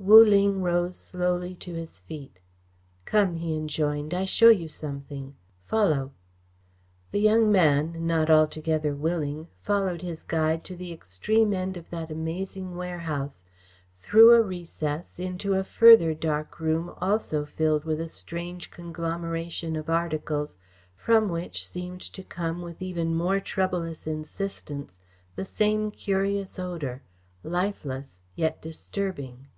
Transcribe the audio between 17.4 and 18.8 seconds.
filled with a strange